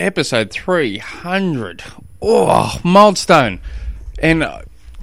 episode 0.00 0.50
300. 0.50 1.84
Oh, 2.22 2.80
milestone. 2.82 3.60
And 4.18 4.42
uh, 4.42 4.62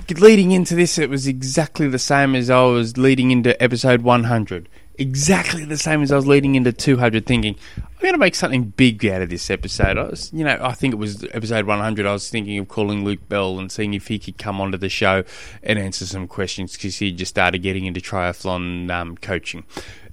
leading 0.09 0.51
into 0.51 0.75
this, 0.75 0.97
it 0.97 1.09
was 1.09 1.27
exactly 1.27 1.87
the 1.87 1.99
same 1.99 2.35
as 2.35 2.49
I 2.49 2.63
was 2.63 2.97
leading 2.97 3.31
into 3.31 3.61
episode 3.61 4.01
100. 4.01 4.67
Exactly 4.99 5.63
the 5.63 5.77
same 5.77 6.01
as 6.01 6.11
I 6.11 6.15
was 6.15 6.25
leading 6.25 6.55
into 6.55 6.73
200, 6.73 7.27
thinking, 7.27 7.55
I'm 7.77 8.01
going 8.01 8.13
to 8.13 8.17
make 8.17 8.33
something 8.33 8.63
big 8.63 9.05
out 9.05 9.21
of 9.21 9.29
this 9.29 9.51
episode. 9.51 9.97
I 9.97 10.03
was, 10.03 10.33
you 10.33 10.43
know, 10.43 10.57
I 10.59 10.73
think 10.73 10.95
it 10.95 10.97
was 10.97 11.23
episode 11.31 11.67
100. 11.67 12.05
I 12.07 12.13
was 12.13 12.29
thinking 12.29 12.57
of 12.57 12.67
calling 12.67 13.05
Luke 13.05 13.29
Bell 13.29 13.59
and 13.59 13.71
seeing 13.71 13.93
if 13.93 14.07
he 14.07 14.17
could 14.17 14.39
come 14.39 14.59
onto 14.59 14.77
the 14.79 14.89
show 14.89 15.23
and 15.61 15.77
answer 15.77 16.07
some 16.07 16.27
questions 16.27 16.73
because 16.73 16.97
he 16.97 17.11
just 17.11 17.29
started 17.29 17.59
getting 17.59 17.85
into 17.85 18.01
triathlon 18.01 18.89
um, 18.89 19.15
coaching. 19.17 19.63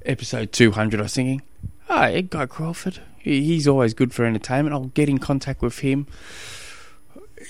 Episode 0.04 0.52
200, 0.52 1.00
I 1.00 1.02
was 1.04 1.14
thinking, 1.14 1.40
Ah, 1.88 2.08
oh, 2.08 2.22
Guy 2.22 2.46
Crawford 2.46 3.00
he's 3.24 3.66
always 3.66 3.94
good 3.94 4.12
for 4.12 4.24
entertainment. 4.24 4.74
I'll 4.74 4.86
get 4.86 5.08
in 5.08 5.18
contact 5.18 5.62
with 5.62 5.80
him. 5.80 6.06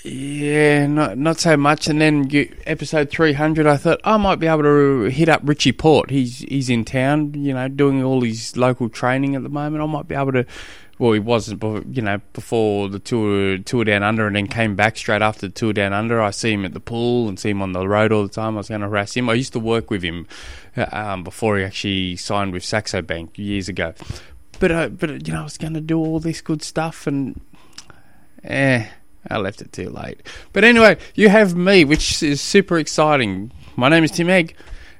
Yeah, 0.03 0.87
not 0.87 1.17
not 1.17 1.39
so 1.39 1.55
much. 1.55 1.87
And 1.87 2.01
then 2.01 2.29
you, 2.29 2.53
episode 2.65 3.09
three 3.09 3.33
hundred, 3.33 3.67
I 3.67 3.77
thought 3.77 4.01
I 4.03 4.17
might 4.17 4.39
be 4.39 4.47
able 4.47 4.63
to 4.63 5.03
hit 5.03 5.29
up 5.29 5.41
Richie 5.43 5.71
Porte. 5.71 6.09
He's 6.09 6.39
he's 6.39 6.69
in 6.69 6.83
town, 6.83 7.33
you 7.33 7.53
know, 7.53 7.67
doing 7.67 8.03
all 8.03 8.21
his 8.21 8.57
local 8.57 8.89
training 8.89 9.35
at 9.35 9.43
the 9.43 9.49
moment. 9.49 9.83
I 9.83 9.85
might 9.85 10.07
be 10.07 10.15
able 10.15 10.33
to. 10.33 10.45
Well, 10.97 11.11
he 11.11 11.19
wasn't, 11.19 11.61
you 11.93 12.01
know, 12.01 12.21
before 12.31 12.87
the 12.87 12.99
tour 12.99 13.57
tour 13.57 13.83
down 13.83 14.01
under, 14.01 14.27
and 14.27 14.35
then 14.35 14.47
came 14.47 14.75
back 14.75 14.95
straight 14.95 15.21
after 15.21 15.47
the 15.47 15.53
tour 15.53 15.73
down 15.73 15.91
under. 15.91 16.21
I 16.21 16.31
see 16.31 16.53
him 16.53 16.63
at 16.63 16.73
the 16.73 16.79
pool 16.79 17.27
and 17.27 17.37
see 17.37 17.49
him 17.49 17.61
on 17.61 17.73
the 17.73 17.85
road 17.85 18.13
all 18.13 18.23
the 18.23 18.29
time. 18.29 18.55
I 18.55 18.57
was 18.57 18.69
going 18.69 18.81
to 18.81 18.87
harass 18.87 19.15
him. 19.15 19.29
I 19.29 19.33
used 19.33 19.53
to 19.53 19.59
work 19.59 19.91
with 19.91 20.03
him 20.03 20.25
uh, 20.77 20.85
um, 20.93 21.23
before 21.23 21.57
he 21.57 21.65
actually 21.65 22.15
signed 22.15 22.53
with 22.53 22.63
Saxo 22.63 23.01
Bank 23.01 23.37
years 23.37 23.67
ago. 23.67 23.93
But 24.59 24.71
uh, 24.71 24.87
but 24.89 25.27
you 25.27 25.33
know, 25.33 25.41
I 25.41 25.43
was 25.43 25.57
going 25.57 25.73
to 25.73 25.81
do 25.81 25.99
all 25.99 26.21
this 26.21 26.39
good 26.39 26.63
stuff, 26.63 27.07
and 27.07 27.41
eh, 28.45 28.85
I 29.29 29.37
left 29.37 29.61
it 29.61 29.73
too 29.73 29.89
late. 29.89 30.21
But 30.53 30.63
anyway, 30.63 30.97
you 31.13 31.27
have 31.27 31.55
me, 31.55 31.83
which 31.83 32.23
is 32.23 32.39
super 32.39 32.77
exciting. 32.77 33.51
My 33.75 33.89
name 33.89 34.05
is 34.05 34.11
Tim 34.11 34.29
Egg, 34.29 34.55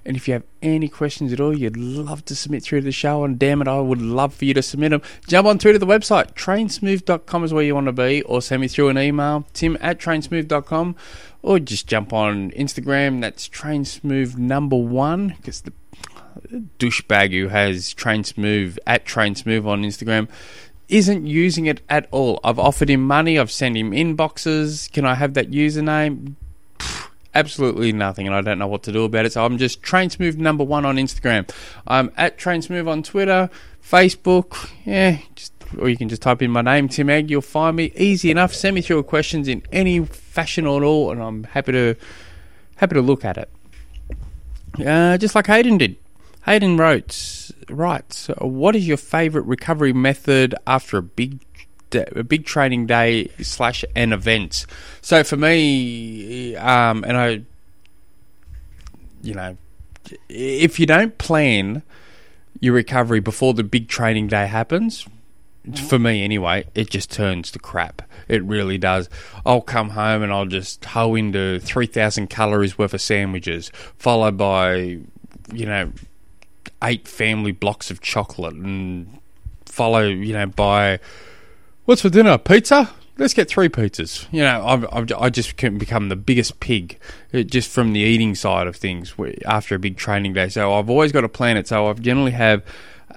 and 0.05 0.15
if 0.15 0.27
you 0.27 0.33
have 0.33 0.43
any 0.61 0.87
questions 0.87 1.33
at 1.33 1.39
all, 1.39 1.57
you'd 1.57 1.77
love 1.77 2.23
to 2.25 2.35
submit 2.35 2.63
through 2.63 2.81
to 2.81 2.85
the 2.85 2.91
show, 2.91 3.23
and 3.23 3.39
damn 3.39 3.61
it, 3.61 3.67
I 3.67 3.79
would 3.79 4.01
love 4.01 4.33
for 4.33 4.45
you 4.45 4.53
to 4.53 4.61
submit 4.61 4.91
them. 4.91 5.01
Jump 5.27 5.47
on 5.47 5.57
through 5.57 5.73
to 5.73 5.79
the 5.79 5.85
website. 5.85 6.33
Trainsmooth.com 6.33 7.43
is 7.43 7.53
where 7.53 7.63
you 7.63 7.73
want 7.73 7.87
to 7.87 7.93
be, 7.93 8.21
or 8.23 8.41
send 8.41 8.61
me 8.61 8.67
through 8.67 8.89
an 8.89 8.97
email, 8.97 9.47
tim 9.53 9.77
at 9.81 9.99
trainsmooth.com, 9.99 10.95
or 11.41 11.59
just 11.59 11.87
jump 11.87 12.13
on 12.13 12.51
Instagram. 12.51 13.21
That's 13.21 13.49
trainsmooth 13.49 14.37
number 14.37 14.77
one, 14.77 15.35
because 15.37 15.61
the 15.61 15.73
douchebag 16.79 17.31
who 17.31 17.47
has 17.47 17.93
Train 17.93 18.23
Smooth 18.23 18.77
at 18.85 19.05
Train 19.05 19.35
Smooth 19.35 19.65
on 19.65 19.83
Instagram 19.83 20.27
isn't 20.87 21.25
using 21.25 21.65
it 21.65 21.81
at 21.89 22.07
all. 22.11 22.39
I've 22.43 22.59
offered 22.59 22.89
him 22.89 23.05
money. 23.05 23.39
I've 23.39 23.51
sent 23.51 23.75
him 23.75 23.91
inboxes. 23.91 24.91
Can 24.91 25.05
I 25.05 25.15
have 25.15 25.33
that 25.33 25.49
username? 25.49 26.35
Absolutely 27.35 27.91
nothing, 27.91 28.25
and 28.27 28.35
I 28.35 28.39
don't 28.39 28.57
know 28.57 28.67
what 28.67 28.83
to 28.83 28.93
do 28.93 29.03
about 29.03 29.25
it. 29.25 29.33
So 29.33 29.43
I'm 29.43 29.57
just 29.57 29.83
Train 29.83 30.09
Smooth 30.09 30.37
number 30.37 30.63
one 30.63 30.85
on 30.85 30.95
Instagram. 30.95 31.49
I'm 31.85 32.11
at 32.15 32.37
Train 32.37 32.61
Smooth 32.61 32.87
on 32.87 33.03
Twitter, 33.03 33.49
Facebook. 33.83 34.71
Yeah, 34.85 35.17
just 35.35 35.53
or 35.77 35.89
you 35.89 35.97
can 35.97 36.09
just 36.09 36.21
type 36.21 36.41
in 36.41 36.51
my 36.51 36.61
name, 36.61 36.87
Tim 36.87 37.09
Egg. 37.09 37.29
You'll 37.29 37.41
find 37.41 37.75
me. 37.75 37.91
Easy 37.95 38.31
enough. 38.31 38.53
Send 38.53 38.75
me 38.75 38.81
through 38.81 39.03
questions 39.03 39.47
in 39.47 39.63
any 39.71 40.05
fashion 40.05 40.65
at 40.65 40.81
all, 40.81 41.11
and 41.11 41.21
I'm 41.21 41.43
happy 41.43 41.73
to 41.73 41.95
happy 42.77 42.95
to 42.95 43.01
look 43.01 43.25
at 43.25 43.37
it. 43.37 43.49
Uh, 44.85 45.17
just 45.17 45.35
like 45.35 45.47
Hayden 45.47 45.77
did. 45.77 45.97
Hayden 46.45 46.77
writes, 46.77 47.51
writes, 47.69 48.27
what 48.39 48.75
is 48.75 48.87
your 48.87 48.97
favourite 48.97 49.47
recovery 49.47 49.93
method 49.93 50.53
after 50.67 50.97
a 50.97 51.01
big 51.01 51.39
a 51.93 52.23
big 52.23 52.45
training 52.45 52.85
day 52.87 53.29
slash 53.41 53.83
an 53.95 54.13
event? 54.13 54.65
So 55.01 55.23
for 55.23 55.37
me, 55.37 56.55
um, 56.55 57.03
and 57.03 57.17
I, 57.17 57.41
you 59.21 59.33
know, 59.33 59.57
if 60.29 60.79
you 60.79 60.85
don't 60.85 61.17
plan 61.17 61.83
your 62.59 62.73
recovery 62.73 63.19
before 63.19 63.53
the 63.53 63.63
big 63.63 63.87
training 63.87 64.27
day 64.27 64.47
happens, 64.47 65.05
for 65.87 65.97
me 65.97 66.23
anyway, 66.23 66.65
it 66.75 66.89
just 66.89 67.11
turns 67.11 67.51
to 67.51 67.59
crap. 67.59 68.03
It 68.27 68.43
really 68.43 68.77
does. 68.77 69.09
I'll 69.45 69.61
come 69.61 69.89
home 69.89 70.21
and 70.21 70.31
I'll 70.31 70.45
just 70.45 70.83
hoe 70.85 71.15
into 71.15 71.59
3,000 71.59 72.27
calories 72.29 72.77
worth 72.77 72.93
of 72.93 73.01
sandwiches, 73.01 73.71
followed 73.97 74.37
by, 74.37 74.99
you 75.51 75.65
know, 75.65 75.91
eight 76.83 77.07
family 77.07 77.51
blocks 77.51 77.89
of 77.89 78.01
chocolate 78.01 78.53
and 78.53 79.19
follow, 79.65 80.03
you 80.03 80.33
know, 80.33 80.45
by 80.45 80.99
what's 81.85 82.01
for 82.01 82.09
dinner? 82.09 82.37
Pizza? 82.37 82.91
Let's 83.17 83.33
get 83.33 83.47
three 83.47 83.69
pizzas. 83.69 84.27
You 84.31 84.41
know, 84.41 84.65
I've, 84.65 84.85
I've, 84.91 85.11
i 85.13 85.29
just 85.29 85.55
can 85.55 85.77
become 85.77 86.09
the 86.09 86.17
biggest 86.17 86.59
pig 86.59 86.99
uh, 87.33 87.43
just 87.43 87.71
from 87.71 87.93
the 87.93 88.01
eating 88.01 88.35
side 88.35 88.67
of 88.67 88.75
things 88.75 89.15
after 89.45 89.75
a 89.75 89.79
big 89.79 89.95
training 89.95 90.33
day. 90.33 90.49
So 90.49 90.73
I've 90.73 90.89
always 90.89 91.13
got 91.13 91.21
to 91.21 91.29
plan 91.29 91.55
it. 91.55 91.67
So 91.67 91.87
I 91.87 91.93
generally 91.93 92.31
have 92.31 92.63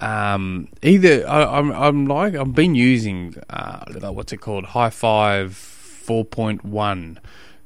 um, 0.01 0.69
either 0.83 1.29
I, 1.29 1.59
am 1.59 1.73
I'm, 1.73 1.83
I'm 1.83 2.07
like 2.07 2.37
I've 2.37 2.55
been 2.55 2.77
using 2.77 3.35
uh, 3.51 4.13
what's 4.13 4.33
it 4.33 4.37
called 4.37 4.67
High 4.67 4.91
Five 4.91 5.51
4.1. 5.53 7.19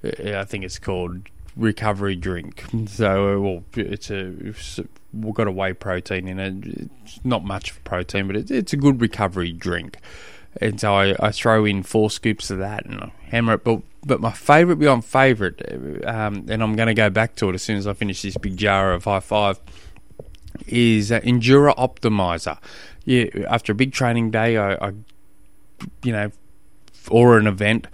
Uh, 0.02 0.38
I 0.38 0.44
think 0.44 0.64
it's 0.64 0.78
called 0.78 1.28
recovery 1.54 2.16
drink. 2.16 2.64
So 2.86 3.40
well, 3.40 3.64
it's 3.76 4.10
a 4.10 4.32
it's 4.40 4.80
we've 5.12 5.34
got 5.34 5.48
a 5.48 5.52
whey 5.52 5.74
protein 5.74 6.26
in 6.26 6.38
it. 6.38 6.88
It's 7.04 7.22
not 7.24 7.44
much 7.44 7.82
protein, 7.84 8.26
but 8.26 8.36
it's 8.36 8.72
a 8.72 8.76
good 8.78 9.02
recovery 9.02 9.52
drink. 9.52 9.98
And 10.60 10.80
so 10.80 10.94
I, 10.94 11.14
I 11.18 11.32
throw 11.32 11.64
in 11.64 11.82
four 11.82 12.10
scoops 12.10 12.50
of 12.50 12.58
that 12.58 12.84
and 12.84 13.00
I 13.00 13.12
hammer 13.28 13.54
it. 13.54 13.64
But 13.64 13.82
but 14.04 14.20
my 14.20 14.32
favourite 14.32 14.78
beyond 14.78 15.04
favourite, 15.04 15.62
um, 16.04 16.46
and 16.48 16.62
I'm 16.62 16.74
going 16.74 16.88
to 16.88 16.94
go 16.94 17.08
back 17.08 17.36
to 17.36 17.48
it 17.50 17.54
as 17.54 17.62
soon 17.62 17.76
as 17.76 17.86
I 17.86 17.92
finish 17.92 18.22
this 18.22 18.36
big 18.36 18.56
jar 18.56 18.92
of 18.92 19.04
high 19.04 19.20
five, 19.20 19.60
is 20.66 21.12
uh, 21.12 21.20
Endura 21.20 21.76
Optimizer. 21.76 22.58
Yeah, 23.04 23.26
after 23.48 23.72
a 23.72 23.74
big 23.74 23.92
training 23.92 24.30
day, 24.30 24.56
I, 24.56 24.74
I 24.74 24.92
you 26.02 26.12
know, 26.12 26.30
or 27.10 27.38
an 27.38 27.46
event, 27.46 27.86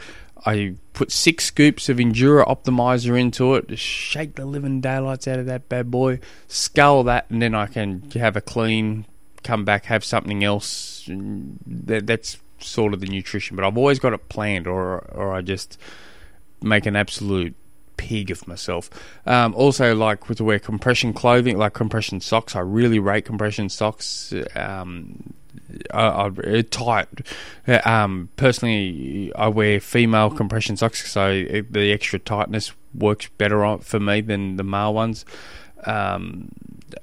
I 0.44 0.76
put 0.92 1.12
six 1.12 1.44
scoops 1.44 1.88
of 1.88 1.98
Endura 1.98 2.46
Optimizer 2.46 3.18
into 3.18 3.54
it, 3.54 3.78
shake 3.78 4.36
the 4.36 4.46
living 4.46 4.80
daylights 4.80 5.28
out 5.28 5.38
of 5.38 5.46
that 5.46 5.68
bad 5.68 5.90
boy, 5.90 6.20
scull 6.46 7.04
that, 7.04 7.26
and 7.30 7.42
then 7.42 7.54
I 7.54 7.66
can 7.66 8.10
have 8.12 8.36
a 8.36 8.40
clean, 8.40 9.06
come 9.42 9.64
back, 9.64 9.86
have 9.86 10.04
something 10.04 10.42
else. 10.42 11.04
That, 11.08 12.06
that's 12.06 12.38
sort 12.60 12.94
of 12.94 13.00
the 13.00 13.06
nutrition, 13.06 13.56
but 13.56 13.64
I've 13.64 13.76
always 13.76 13.98
got 13.98 14.12
it 14.12 14.28
planned, 14.28 14.66
or 14.66 14.98
or 15.12 15.34
I 15.34 15.42
just 15.42 15.78
make 16.62 16.86
an 16.86 16.96
absolute 16.96 17.54
pig 17.96 18.30
of 18.30 18.46
myself. 18.48 18.88
Um, 19.26 19.54
also, 19.54 19.94
like 19.94 20.28
with 20.28 20.38
the 20.38 20.44
wear 20.44 20.58
compression 20.58 21.12
clothing, 21.12 21.58
like 21.58 21.74
compression 21.74 22.20
socks. 22.20 22.56
I 22.56 22.60
really 22.60 22.98
rate 22.98 23.24
compression 23.24 23.68
socks. 23.68 24.32
Um, 24.54 25.34
uh, 25.92 26.30
uh, 26.46 26.62
tight. 26.70 27.08
Um, 27.84 28.30
personally, 28.36 29.32
I 29.34 29.48
wear 29.48 29.80
female 29.80 30.30
compression 30.30 30.76
socks, 30.76 31.10
so 31.10 31.44
the 31.70 31.92
extra 31.92 32.18
tightness 32.18 32.72
works 32.94 33.28
better 33.38 33.78
for 33.78 34.00
me 34.00 34.20
than 34.20 34.56
the 34.56 34.64
male 34.64 34.94
ones. 34.94 35.24
Um, 35.84 36.50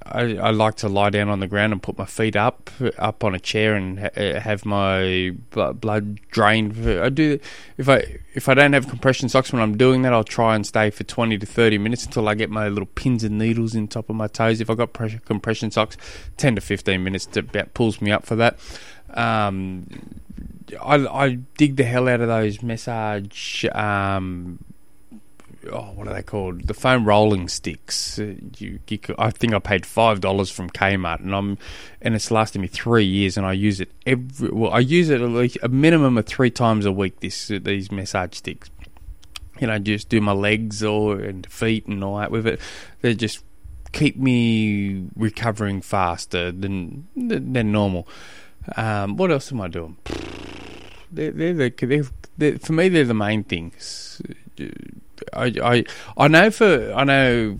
I, 0.04 0.36
I, 0.36 0.50
like 0.50 0.76
to 0.76 0.88
lie 0.88 1.10
down 1.10 1.28
on 1.28 1.40
the 1.40 1.46
ground 1.46 1.72
and 1.72 1.82
put 1.82 1.96
my 1.96 2.04
feet 2.04 2.36
up, 2.36 2.70
up 2.98 3.24
on 3.24 3.34
a 3.34 3.38
chair, 3.38 3.74
and 3.74 4.00
ha- 4.00 4.10
uh, 4.16 4.40
have 4.40 4.66
my 4.66 5.34
blood 5.50 6.20
drained. 6.30 6.86
I 6.86 7.08
do 7.08 7.38
if 7.78 7.88
I 7.88 8.18
if 8.34 8.48
I 8.48 8.54
don't 8.54 8.72
have 8.72 8.88
compression 8.88 9.28
socks 9.28 9.52
when 9.52 9.62
I'm 9.62 9.76
doing 9.76 10.02
that, 10.02 10.12
I'll 10.12 10.24
try 10.24 10.54
and 10.54 10.66
stay 10.66 10.90
for 10.90 11.04
twenty 11.04 11.38
to 11.38 11.46
thirty 11.46 11.78
minutes 11.78 12.04
until 12.04 12.28
I 12.28 12.34
get 12.34 12.50
my 12.50 12.68
little 12.68 12.86
pins 12.86 13.24
and 13.24 13.38
needles 13.38 13.74
in 13.74 13.88
top 13.88 14.10
of 14.10 14.16
my 14.16 14.26
toes. 14.26 14.60
If 14.60 14.68
I 14.68 14.74
got 14.74 14.92
pressure, 14.92 15.20
compression 15.24 15.70
socks, 15.70 15.96
ten 16.36 16.54
to 16.56 16.60
fifteen 16.60 17.04
minutes 17.04 17.26
to 17.26 17.40
about 17.40 17.74
pulls 17.74 18.00
me 18.00 18.10
up 18.10 18.26
for 18.26 18.36
that. 18.36 18.58
Um, 19.10 19.86
I, 20.82 20.96
I 21.06 21.28
dig 21.56 21.76
the 21.76 21.84
hell 21.84 22.08
out 22.08 22.20
of 22.20 22.28
those 22.28 22.62
massage 22.62 23.64
um, 23.66 24.58
oh, 25.72 25.92
what 25.94 26.08
are 26.08 26.14
they 26.14 26.22
called? 26.22 26.66
The 26.66 26.74
foam 26.74 27.04
rolling 27.04 27.48
sticks. 27.48 28.18
Uh, 28.18 28.34
you, 28.58 28.80
you, 28.88 28.98
I 29.18 29.30
think 29.30 29.54
I 29.54 29.58
paid 29.58 29.86
five 29.86 30.20
dollars 30.20 30.50
from 30.50 30.70
Kmart, 30.70 31.20
and 31.20 31.34
I'm, 31.34 31.58
and 32.00 32.14
it's 32.14 32.30
lasted 32.30 32.60
me 32.60 32.68
three 32.68 33.04
years, 33.04 33.36
and 33.36 33.46
I 33.46 33.52
use 33.52 33.80
it 33.80 33.90
every. 34.04 34.50
Well, 34.50 34.72
I 34.72 34.80
use 34.80 35.10
it 35.10 35.20
at 35.20 35.28
least 35.28 35.58
a 35.62 35.68
minimum 35.68 36.18
of 36.18 36.26
three 36.26 36.50
times 36.50 36.86
a 36.86 36.92
week. 36.92 37.20
This 37.20 37.48
these 37.48 37.90
massage 37.90 38.34
sticks. 38.34 38.70
You 39.60 39.68
know, 39.68 39.78
just 39.78 40.08
do 40.08 40.20
my 40.20 40.32
legs 40.32 40.82
or 40.82 41.18
and 41.18 41.46
feet 41.46 41.86
and 41.86 42.04
all 42.04 42.18
that 42.18 42.30
with 42.30 42.46
it. 42.46 42.60
They 43.00 43.14
just 43.14 43.42
keep 43.92 44.16
me 44.18 45.06
recovering 45.16 45.80
faster 45.80 46.52
than 46.52 47.08
than 47.16 47.72
normal. 47.72 48.06
Um, 48.76 49.16
what 49.16 49.30
else 49.30 49.52
am 49.52 49.60
I 49.60 49.68
doing? 49.68 49.96
They're, 51.10 51.30
they're, 51.30 51.70
they're, 51.70 52.04
they're, 52.36 52.58
for 52.58 52.72
me, 52.72 52.88
they're 52.88 53.04
the 53.04 53.14
main 53.14 53.44
things 53.44 54.20
I, 55.36 55.52
I, 55.62 55.84
I 56.16 56.28
know 56.28 56.50
for 56.50 56.92
I 56.92 57.04
know. 57.04 57.58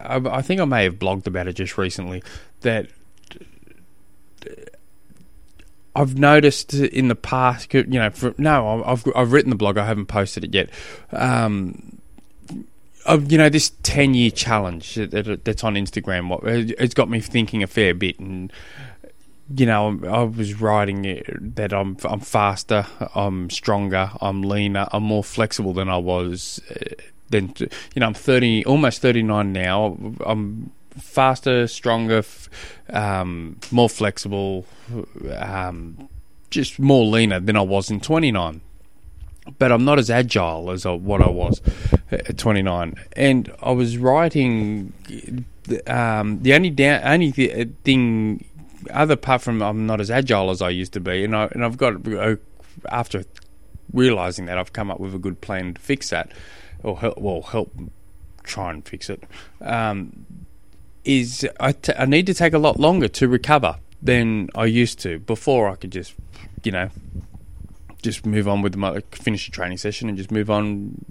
I, 0.00 0.16
I 0.16 0.42
think 0.42 0.60
I 0.60 0.64
may 0.64 0.84
have 0.84 0.98
blogged 0.98 1.26
about 1.26 1.46
it 1.46 1.54
just 1.54 1.78
recently 1.78 2.22
that 2.62 2.88
I've 5.94 6.18
noticed 6.18 6.72
in 6.74 7.08
the 7.08 7.14
past, 7.14 7.72
you 7.74 7.84
know, 7.84 8.10
for, 8.10 8.34
no, 8.38 8.82
I've 8.84 9.06
I've 9.14 9.32
written 9.32 9.50
the 9.50 9.56
blog. 9.56 9.76
I 9.76 9.84
haven't 9.84 10.06
posted 10.06 10.44
it 10.44 10.54
yet. 10.54 10.70
Um, 11.12 11.98
you 13.28 13.36
know, 13.36 13.48
this 13.48 13.72
ten 13.82 14.14
year 14.14 14.30
challenge 14.30 14.94
that's 14.94 15.64
on 15.64 15.74
Instagram, 15.74 16.28
what 16.28 16.40
it's 16.44 16.94
got 16.94 17.10
me 17.10 17.20
thinking 17.20 17.62
a 17.62 17.66
fair 17.66 17.94
bit, 17.94 18.18
and 18.18 18.52
you 19.54 19.66
know, 19.66 20.00
I 20.08 20.22
was 20.22 20.60
writing 20.60 21.02
that 21.56 21.72
I'm 21.72 21.96
I'm 22.04 22.20
faster, 22.20 22.86
I'm 23.14 23.50
stronger, 23.50 24.10
I'm 24.20 24.42
leaner, 24.42 24.88
I'm 24.92 25.02
more 25.02 25.24
flexible 25.24 25.72
than 25.72 25.88
I 25.88 25.98
was. 25.98 26.60
Uh, 26.70 26.94
then 27.30 27.54
you 27.58 27.68
know, 27.96 28.06
I'm 28.06 28.14
thirty, 28.14 28.64
almost 28.64 29.02
thirty 29.02 29.22
nine 29.22 29.52
now. 29.52 29.96
I'm 30.24 30.70
faster, 30.98 31.66
stronger, 31.66 32.22
um, 32.90 33.58
more 33.70 33.88
flexible, 33.88 34.66
um, 35.36 36.08
just 36.50 36.78
more 36.78 37.04
leaner 37.04 37.40
than 37.40 37.56
I 37.56 37.62
was 37.62 37.90
in 37.90 38.00
29. 38.00 38.60
But 39.58 39.72
I'm 39.72 39.84
not 39.84 39.98
as 39.98 40.10
agile 40.10 40.70
as 40.70 40.84
what 40.84 41.20
I 41.20 41.28
was 41.28 41.60
at 42.10 42.38
29. 42.38 42.94
And 43.16 43.52
I 43.60 43.72
was 43.72 43.98
writing. 43.98 44.92
Um, 45.86 46.42
the 46.42 46.54
only 46.54 46.70
down, 46.70 47.02
only 47.04 47.30
thing, 47.30 48.44
other 48.90 49.14
apart 49.14 49.42
from 49.42 49.62
I'm 49.62 49.86
not 49.86 50.00
as 50.00 50.10
agile 50.10 50.50
as 50.50 50.62
I 50.62 50.70
used 50.70 50.92
to 50.94 51.00
be, 51.00 51.24
and 51.24 51.36
I 51.36 51.46
and 51.46 51.64
I've 51.64 51.76
got 51.76 51.94
after 52.90 53.24
realizing 53.92 54.46
that 54.46 54.58
I've 54.58 54.72
come 54.72 54.90
up 54.90 55.00
with 55.00 55.14
a 55.14 55.18
good 55.18 55.40
plan 55.40 55.74
to 55.74 55.80
fix 55.80 56.10
that, 56.10 56.32
or 56.82 56.98
help, 56.98 57.18
well 57.18 57.42
help 57.42 57.72
try 58.42 58.70
and 58.70 58.86
fix 58.86 59.10
it. 59.10 59.24
Um, 59.60 60.26
is 61.04 61.46
I, 61.58 61.72
t- 61.72 61.92
I 61.98 62.06
need 62.06 62.26
to 62.26 62.34
take 62.34 62.52
a 62.52 62.58
lot 62.58 62.78
longer 62.78 63.08
to 63.08 63.28
recover 63.28 63.76
than 64.00 64.48
I 64.54 64.66
used 64.66 65.00
to. 65.00 65.18
Before 65.18 65.68
I 65.68 65.76
could 65.76 65.90
just, 65.90 66.14
you 66.62 66.72
know, 66.72 66.90
just 68.02 68.24
move 68.26 68.48
on 68.48 68.62
with 68.62 68.76
my 68.76 69.00
finish 69.12 69.48
a 69.48 69.50
training 69.50 69.78
session 69.78 70.08
and 70.08 70.16
just 70.16 70.30
move 70.30 70.50
on 70.50 71.04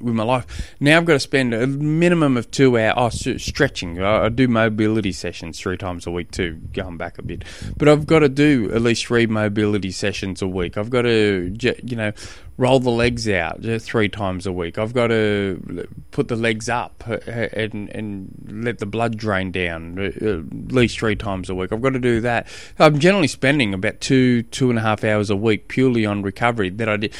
with 0.00 0.14
my 0.14 0.24
life. 0.24 0.74
Now 0.80 0.96
I've 0.96 1.04
got 1.04 1.14
to 1.14 1.20
spend 1.20 1.54
a 1.54 1.66
minimum 1.66 2.36
of 2.36 2.50
two 2.50 2.78
hours 2.78 3.26
oh, 3.26 3.36
stretching. 3.36 4.00
I, 4.02 4.26
I, 4.26 4.28
do 4.28 4.48
mobility 4.48 5.12
sessions 5.12 5.60
three 5.60 5.76
times 5.76 6.06
a 6.06 6.10
week 6.10 6.30
too, 6.30 6.54
going 6.72 6.96
back 6.96 7.18
a 7.18 7.22
bit. 7.22 7.44
But 7.76 7.88
I've 7.88 8.06
got 8.06 8.20
to 8.20 8.28
do 8.28 8.70
at 8.72 8.82
least 8.82 9.06
three 9.06 9.26
mobility 9.26 9.90
sessions 9.90 10.42
a 10.42 10.48
week. 10.48 10.76
I've 10.78 10.90
got 10.90 11.02
to, 11.02 11.54
you 11.60 11.96
know, 11.96 12.12
roll 12.56 12.78
the 12.78 12.90
legs 12.90 13.28
out 13.28 13.62
three 13.80 14.08
times 14.08 14.46
a 14.46 14.52
week. 14.52 14.78
I've 14.78 14.92
got 14.92 15.08
to 15.08 15.88
put 16.10 16.28
the 16.28 16.36
legs 16.36 16.68
up 16.68 17.02
uh, 17.08 17.18
and 17.26 17.88
and 17.90 18.62
let 18.64 18.78
the 18.78 18.86
blood 18.86 19.16
drain 19.16 19.50
down 19.50 19.98
uh, 19.98 20.04
at 20.04 20.72
least 20.72 20.98
three 20.98 21.16
times 21.16 21.48
a 21.48 21.54
week. 21.54 21.72
I've 21.72 21.82
got 21.82 21.94
to 21.94 21.98
do 21.98 22.20
that. 22.20 22.46
I'm 22.78 22.98
generally 22.98 23.28
spending 23.28 23.72
about 23.72 24.00
two 24.00 24.42
two 24.42 24.70
and 24.70 24.78
a 24.78 24.82
half 24.82 25.04
hours 25.04 25.30
a 25.30 25.36
week 25.36 25.68
purely 25.68 26.04
on 26.04 26.22
recovery 26.22 26.70
that 26.70 26.88
I 26.88 26.96
did 26.98 27.14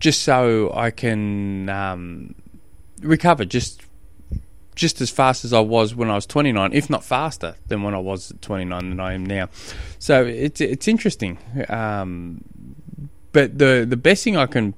just 0.00 0.22
so 0.22 0.72
I 0.74 0.90
can 0.90 1.68
um, 1.68 2.34
recover 3.02 3.44
just 3.44 3.82
just 4.74 5.00
as 5.02 5.10
fast 5.10 5.44
as 5.44 5.52
I 5.52 5.60
was 5.60 5.94
when 5.94 6.10
I 6.10 6.14
was 6.14 6.24
29, 6.24 6.72
if 6.72 6.88
not 6.88 7.04
faster 7.04 7.54
than 7.68 7.82
when 7.82 7.92
I 7.92 7.98
was 7.98 8.32
29 8.40 8.88
than 8.88 8.98
I 8.98 9.12
am 9.12 9.26
now. 9.26 9.50
So 9.98 10.24
it's 10.24 10.60
it's 10.60 10.88
interesting. 10.88 11.38
Um, 11.68 12.42
but 13.32 13.58
the 13.58 13.86
the 13.88 13.96
best 13.96 14.24
thing 14.24 14.36
I 14.36 14.46
can 14.46 14.74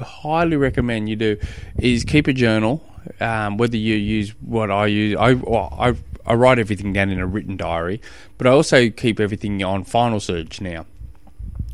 highly 0.00 0.56
recommend 0.56 1.08
you 1.08 1.16
do 1.16 1.36
is 1.78 2.04
keep 2.04 2.26
a 2.26 2.32
journal. 2.32 2.82
Um, 3.20 3.58
whether 3.58 3.76
you 3.76 3.96
use 3.96 4.30
what 4.40 4.70
I 4.70 4.86
use, 4.86 5.16
I 5.18 5.34
well, 5.34 5.76
I 5.78 5.94
I 6.26 6.34
write 6.34 6.58
everything 6.58 6.94
down 6.94 7.10
in 7.10 7.20
a 7.20 7.26
written 7.26 7.56
diary, 7.56 8.00
but 8.38 8.46
I 8.46 8.50
also 8.50 8.88
keep 8.88 9.20
everything 9.20 9.62
on 9.62 9.84
Final 9.84 10.20
Surge 10.20 10.60
now, 10.60 10.86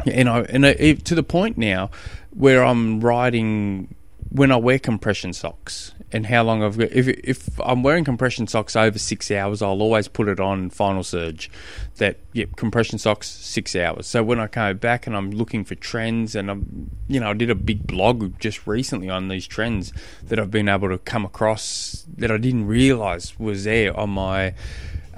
and 0.06 0.28
I 0.28 0.40
and 0.42 1.04
to 1.04 1.14
the 1.14 1.22
point 1.22 1.58
now 1.58 1.90
where 2.30 2.64
I'm 2.64 3.00
riding 3.00 3.94
when 4.30 4.52
I 4.52 4.56
wear 4.56 4.78
compression 4.78 5.32
socks 5.32 5.92
and 6.12 6.26
how 6.26 6.44
long 6.44 6.62
I've 6.62 6.78
got. 6.78 6.90
If 6.92 7.08
if 7.08 7.60
I'm 7.60 7.82
wearing 7.82 8.04
compression 8.04 8.46
socks 8.46 8.76
over 8.76 8.98
six 8.98 9.30
hours, 9.30 9.60
I'll 9.60 9.82
always 9.82 10.08
put 10.08 10.28
it 10.28 10.40
on 10.40 10.70
Final 10.70 11.02
Surge. 11.02 11.50
That 11.96 12.18
yep, 12.32 12.56
compression 12.56 12.98
socks 12.98 13.28
six 13.28 13.74
hours. 13.74 14.06
So 14.06 14.22
when 14.22 14.38
I 14.38 14.46
come 14.46 14.76
back 14.78 15.06
and 15.06 15.16
I'm 15.16 15.30
looking 15.30 15.64
for 15.64 15.74
trends, 15.74 16.34
and 16.34 16.50
I'm 16.50 16.90
you 17.08 17.20
know 17.20 17.30
I 17.30 17.34
did 17.34 17.50
a 17.50 17.54
big 17.54 17.86
blog 17.86 18.38
just 18.38 18.66
recently 18.66 19.08
on 19.10 19.28
these 19.28 19.46
trends 19.46 19.92
that 20.22 20.38
I've 20.38 20.50
been 20.50 20.68
able 20.68 20.88
to 20.88 20.98
come 20.98 21.24
across 21.24 22.06
that 22.16 22.30
I 22.30 22.36
didn't 22.36 22.66
realize 22.66 23.38
was 23.38 23.64
there 23.64 23.96
on 23.98 24.10
my 24.10 24.54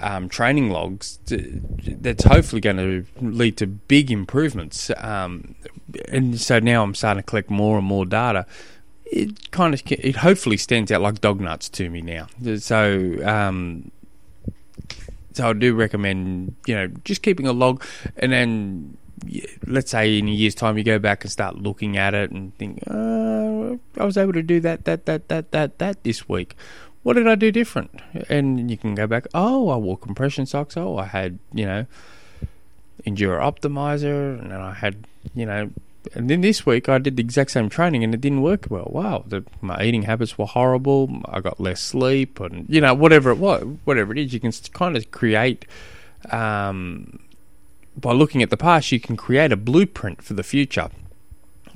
um, 0.02 0.28
training 0.28 0.70
logs 0.70 1.18
to, 1.26 1.60
that's 2.00 2.24
hopefully 2.24 2.60
going 2.60 2.76
to 2.76 3.06
lead 3.20 3.56
to 3.58 3.66
big 3.66 4.10
improvements. 4.10 4.90
Um, 4.98 5.54
and 6.08 6.40
so 6.40 6.58
now 6.58 6.82
I'm 6.82 6.94
starting 6.94 7.22
to 7.22 7.26
collect 7.26 7.50
more 7.50 7.78
and 7.78 7.86
more 7.86 8.04
data. 8.04 8.46
It 9.06 9.50
kind 9.50 9.74
of 9.74 9.82
it 9.86 10.16
hopefully 10.16 10.56
stands 10.56 10.90
out 10.90 11.02
like 11.02 11.20
dog 11.20 11.40
nuts 11.40 11.68
to 11.70 11.90
me 11.90 12.00
now. 12.00 12.28
So 12.58 13.18
um, 13.24 13.90
so 15.32 15.50
I 15.50 15.52
do 15.52 15.74
recommend 15.74 16.56
you 16.66 16.74
know 16.74 16.88
just 17.04 17.22
keeping 17.22 17.46
a 17.46 17.52
log, 17.52 17.84
and 18.16 18.32
then 18.32 18.96
let's 19.66 19.90
say 19.90 20.18
in 20.18 20.28
a 20.28 20.30
year's 20.30 20.54
time 20.54 20.78
you 20.78 20.84
go 20.84 20.98
back 20.98 21.24
and 21.24 21.30
start 21.30 21.56
looking 21.56 21.96
at 21.96 22.14
it 22.14 22.30
and 22.30 22.56
think, 22.58 22.82
uh, 22.88 23.76
I 24.00 24.04
was 24.04 24.16
able 24.16 24.32
to 24.32 24.42
do 24.42 24.60
that, 24.60 24.84
that, 24.84 25.06
that, 25.06 25.28
that, 25.28 25.52
that, 25.52 25.78
that 25.78 26.02
this 26.04 26.28
week 26.28 26.56
what 27.02 27.14
did 27.14 27.26
I 27.26 27.34
do 27.34 27.50
different? 27.50 28.00
And 28.28 28.70
you 28.70 28.76
can 28.76 28.94
go 28.94 29.06
back, 29.06 29.26
oh, 29.34 29.68
I 29.68 29.76
wore 29.76 29.98
compression 29.98 30.46
socks. 30.46 30.76
Oh, 30.76 30.98
I 30.98 31.06
had, 31.06 31.38
you 31.52 31.66
know, 31.66 31.86
Endura 33.06 33.40
Optimizer. 33.40 34.40
And 34.40 34.50
then 34.50 34.60
I 34.60 34.72
had, 34.72 35.06
you 35.34 35.46
know, 35.46 35.70
and 36.14 36.28
then 36.28 36.40
this 36.40 36.66
week 36.66 36.88
I 36.88 36.98
did 36.98 37.16
the 37.16 37.22
exact 37.22 37.52
same 37.52 37.68
training 37.68 38.04
and 38.04 38.14
it 38.14 38.20
didn't 38.20 38.42
work 38.42 38.66
well. 38.70 38.88
Wow, 38.90 39.24
the, 39.26 39.44
my 39.60 39.82
eating 39.82 40.02
habits 40.02 40.36
were 40.36 40.46
horrible. 40.46 41.22
I 41.26 41.40
got 41.40 41.60
less 41.60 41.80
sleep 41.80 42.40
and, 42.40 42.66
you 42.68 42.80
know, 42.80 42.94
whatever 42.94 43.30
it 43.30 43.38
was, 43.38 43.62
whatever 43.84 44.12
it 44.12 44.18
is, 44.18 44.32
you 44.32 44.40
can 44.40 44.52
kind 44.72 44.96
of 44.96 45.10
create, 45.10 45.64
um, 46.30 47.20
by 47.96 48.12
looking 48.12 48.42
at 48.42 48.50
the 48.50 48.56
past, 48.56 48.90
you 48.90 49.00
can 49.00 49.16
create 49.16 49.52
a 49.52 49.56
blueprint 49.56 50.22
for 50.22 50.34
the 50.34 50.42
future 50.42 50.88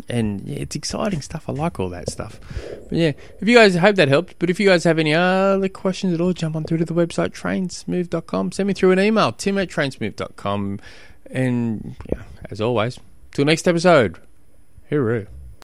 and 0.08 0.46
yeah, 0.46 0.58
it's 0.60 0.76
exciting 0.76 1.22
stuff. 1.22 1.48
I 1.48 1.52
like 1.52 1.80
all 1.80 1.88
that 1.90 2.10
stuff. 2.10 2.40
But 2.88 2.98
yeah, 2.98 3.12
if 3.40 3.48
you 3.48 3.56
guys 3.56 3.74
hope 3.76 3.96
that 3.96 4.08
helped. 4.08 4.38
But 4.38 4.50
if 4.50 4.60
you 4.60 4.68
guys 4.68 4.84
have 4.84 4.98
any 4.98 5.14
other 5.14 5.68
questions 5.68 6.14
at 6.14 6.20
all, 6.20 6.32
jump 6.32 6.56
on 6.56 6.64
through 6.64 6.78
to 6.78 6.84
the 6.84 6.94
website 6.94 7.30
trainsmooth.com. 7.30 8.52
Send 8.52 8.66
me 8.66 8.74
through 8.74 8.92
an 8.92 9.00
email, 9.00 9.32
tim 9.32 9.58
at 9.58 9.68
trainsmooth.com. 9.68 10.80
And 11.30 11.96
yeah, 12.08 12.22
as 12.50 12.60
always, 12.60 12.98
till 13.32 13.44
next 13.44 13.66
episode, 13.66 14.18
hooroo. 14.90 15.26